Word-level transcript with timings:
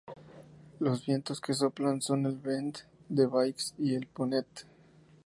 Los 0.79 1.05
vientos 1.05 1.39
que 1.39 1.53
soplan 1.53 2.01
son 2.07 2.25
el 2.25 2.39
vent 2.47 2.79
de 3.21 3.27
baix 3.37 3.71
y 3.77 3.93
el 3.93 4.01
de 4.01 4.07
Ponent. 4.21 4.59